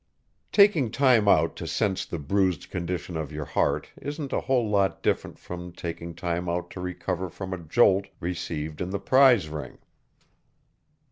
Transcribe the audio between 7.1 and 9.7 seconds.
from a jolt received in the prize